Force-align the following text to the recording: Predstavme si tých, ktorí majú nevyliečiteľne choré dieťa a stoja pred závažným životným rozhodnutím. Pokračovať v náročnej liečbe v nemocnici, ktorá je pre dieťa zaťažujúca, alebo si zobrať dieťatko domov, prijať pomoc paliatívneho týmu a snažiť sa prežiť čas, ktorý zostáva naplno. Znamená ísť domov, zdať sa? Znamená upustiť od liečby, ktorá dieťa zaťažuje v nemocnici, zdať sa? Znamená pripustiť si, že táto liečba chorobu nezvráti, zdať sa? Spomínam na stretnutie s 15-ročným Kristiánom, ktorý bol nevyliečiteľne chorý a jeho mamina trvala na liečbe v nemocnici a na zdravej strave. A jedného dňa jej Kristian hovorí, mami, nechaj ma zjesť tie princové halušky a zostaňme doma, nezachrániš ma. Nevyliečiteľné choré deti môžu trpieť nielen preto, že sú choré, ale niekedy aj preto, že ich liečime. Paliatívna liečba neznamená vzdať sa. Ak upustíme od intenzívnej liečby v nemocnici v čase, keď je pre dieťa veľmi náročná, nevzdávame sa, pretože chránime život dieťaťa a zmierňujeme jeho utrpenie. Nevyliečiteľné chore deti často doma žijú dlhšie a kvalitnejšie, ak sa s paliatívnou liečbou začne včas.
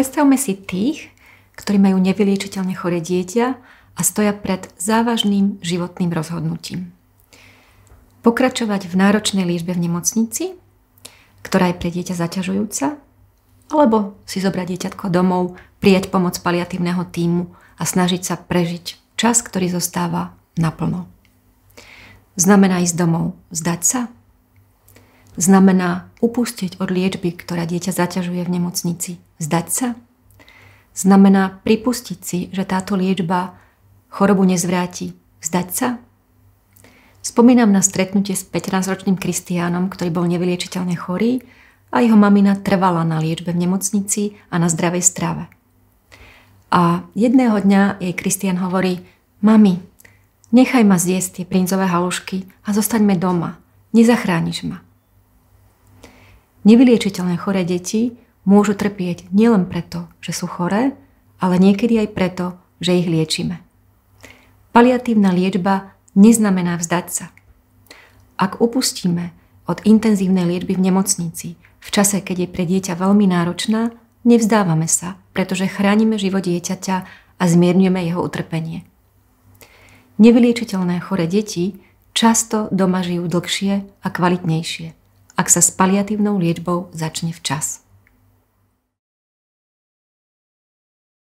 Predstavme 0.00 0.40
si 0.40 0.56
tých, 0.56 1.12
ktorí 1.60 1.76
majú 1.76 2.00
nevyliečiteľne 2.00 2.72
choré 2.72 3.04
dieťa 3.04 3.46
a 3.92 4.00
stoja 4.00 4.32
pred 4.32 4.64
závažným 4.80 5.60
životným 5.60 6.08
rozhodnutím. 6.08 6.96
Pokračovať 8.24 8.88
v 8.88 8.94
náročnej 8.96 9.44
liečbe 9.44 9.76
v 9.76 9.84
nemocnici, 9.84 10.56
ktorá 11.44 11.68
je 11.68 11.76
pre 11.76 11.92
dieťa 11.92 12.16
zaťažujúca, 12.16 12.96
alebo 13.68 14.16
si 14.24 14.40
zobrať 14.40 14.72
dieťatko 14.72 15.12
domov, 15.12 15.60
prijať 15.84 16.08
pomoc 16.08 16.32
paliatívneho 16.40 17.04
týmu 17.04 17.52
a 17.76 17.84
snažiť 17.84 18.24
sa 18.24 18.40
prežiť 18.40 18.96
čas, 19.20 19.44
ktorý 19.44 19.68
zostáva 19.68 20.32
naplno. 20.56 21.12
Znamená 22.40 22.80
ísť 22.80 22.96
domov, 22.96 23.36
zdať 23.52 23.80
sa? 23.84 24.00
Znamená 25.36 26.08
upustiť 26.24 26.80
od 26.80 26.88
liečby, 26.88 27.36
ktorá 27.36 27.68
dieťa 27.68 27.92
zaťažuje 27.92 28.48
v 28.48 28.52
nemocnici, 28.56 29.20
zdať 29.40 29.66
sa? 29.72 29.88
Znamená 30.92 31.64
pripustiť 31.64 32.18
si, 32.20 32.38
že 32.52 32.68
táto 32.68 32.94
liečba 32.94 33.56
chorobu 34.12 34.44
nezvráti, 34.44 35.16
zdať 35.40 35.68
sa? 35.72 35.88
Spomínam 37.20 37.68
na 37.68 37.84
stretnutie 37.84 38.32
s 38.32 38.44
15-ročným 38.48 39.16
Kristiánom, 39.16 39.92
ktorý 39.92 40.08
bol 40.12 40.24
nevyliečiteľne 40.28 40.96
chorý 40.96 41.44
a 41.92 42.00
jeho 42.00 42.16
mamina 42.16 42.56
trvala 42.56 43.04
na 43.04 43.20
liečbe 43.20 43.52
v 43.52 43.66
nemocnici 43.66 44.40
a 44.48 44.56
na 44.56 44.72
zdravej 44.72 45.04
strave. 45.04 45.44
A 46.70 47.02
jedného 47.18 47.58
dňa 47.58 47.98
jej 47.98 48.14
Kristian 48.14 48.56
hovorí, 48.62 49.02
mami, 49.42 49.82
nechaj 50.54 50.86
ma 50.86 50.96
zjesť 50.96 51.42
tie 51.42 51.44
princové 51.44 51.90
halušky 51.90 52.46
a 52.62 52.70
zostaňme 52.70 53.18
doma, 53.18 53.58
nezachrániš 53.90 54.70
ma. 54.70 54.78
Nevyliečiteľné 56.62 57.36
choré 57.40 57.66
deti 57.66 58.14
môžu 58.50 58.74
trpieť 58.74 59.30
nielen 59.30 59.70
preto, 59.70 60.10
že 60.18 60.34
sú 60.34 60.50
choré, 60.50 60.98
ale 61.38 61.62
niekedy 61.62 62.02
aj 62.02 62.08
preto, 62.10 62.46
že 62.82 62.98
ich 62.98 63.06
liečime. 63.06 63.62
Paliatívna 64.74 65.30
liečba 65.30 65.94
neznamená 66.18 66.74
vzdať 66.82 67.06
sa. 67.06 67.26
Ak 68.34 68.58
upustíme 68.58 69.30
od 69.70 69.78
intenzívnej 69.86 70.50
liečby 70.50 70.74
v 70.74 70.90
nemocnici 70.90 71.54
v 71.80 71.88
čase, 71.88 72.18
keď 72.20 72.44
je 72.44 72.48
pre 72.50 72.64
dieťa 72.66 72.98
veľmi 72.98 73.30
náročná, 73.30 73.94
nevzdávame 74.26 74.90
sa, 74.90 75.16
pretože 75.32 75.70
chránime 75.70 76.18
život 76.18 76.44
dieťaťa 76.44 76.96
a 77.40 77.44
zmierňujeme 77.46 78.00
jeho 78.04 78.20
utrpenie. 78.20 78.84
Nevyliečiteľné 80.20 81.00
chore 81.00 81.24
deti 81.24 81.80
často 82.12 82.68
doma 82.68 83.00
žijú 83.00 83.24
dlhšie 83.30 83.88
a 84.04 84.08
kvalitnejšie, 84.12 84.92
ak 85.40 85.46
sa 85.48 85.64
s 85.64 85.72
paliatívnou 85.72 86.36
liečbou 86.36 86.92
začne 86.92 87.32
včas. 87.32 87.80